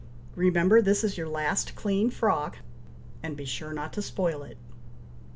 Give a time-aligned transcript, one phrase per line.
[0.35, 2.57] Remember this is your last clean frock,
[3.21, 4.57] and be sure not to spoil it."